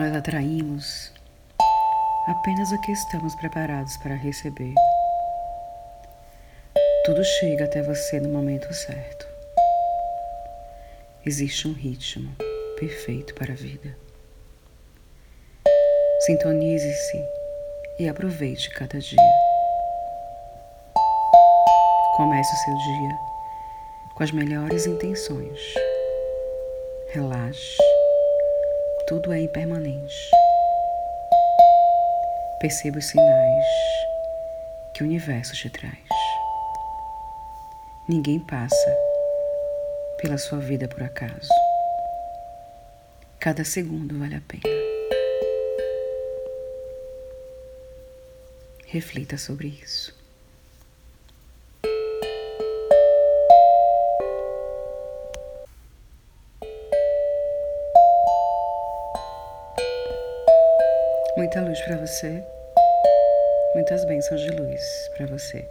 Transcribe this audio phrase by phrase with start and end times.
[0.00, 1.12] atraímos
[2.26, 4.74] apenas o que estamos preparados para receber.
[7.04, 9.26] Tudo chega até você no momento certo.
[11.26, 12.34] Existe um ritmo
[12.78, 13.96] perfeito para a vida.
[16.20, 17.24] Sintonize-se
[17.98, 19.18] e aproveite cada dia.
[22.16, 23.18] Comece o seu dia
[24.14, 25.60] com as melhores intenções.
[27.12, 27.81] Relaxe,
[29.12, 30.30] tudo é impermanente.
[32.58, 33.66] Perceba os sinais
[34.94, 35.98] que o universo te traz.
[38.08, 38.96] Ninguém passa
[40.16, 41.50] pela sua vida por acaso.
[43.38, 44.62] Cada segundo vale a pena.
[48.86, 50.21] Reflita sobre isso.
[61.34, 62.44] Muita luz para você,
[63.74, 65.66] muitas bênçãos de luz para você.